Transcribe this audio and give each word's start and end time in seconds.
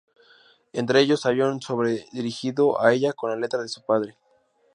Entre 0.73 0.99
ellos 0.99 1.27
había 1.27 1.45
un 1.45 1.61
sobre 1.61 2.07
dirigido 2.11 2.81
a 2.81 2.91
ella 2.91 3.13
con 3.13 3.29
la 3.29 3.35
letra 3.35 3.61
de 3.61 3.67
su 3.69 3.83
padre. 3.83 4.17